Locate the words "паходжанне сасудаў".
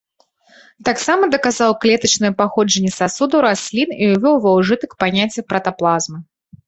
2.41-3.39